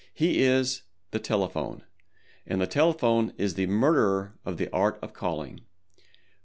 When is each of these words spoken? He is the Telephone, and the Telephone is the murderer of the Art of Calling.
He 0.15 0.41
is 0.41 0.81
the 1.11 1.19
Telephone, 1.19 1.83
and 2.47 2.59
the 2.59 2.65
Telephone 2.65 3.33
is 3.37 3.53
the 3.53 3.67
murderer 3.67 4.33
of 4.43 4.57
the 4.57 4.67
Art 4.71 4.97
of 5.03 5.13
Calling. 5.13 5.59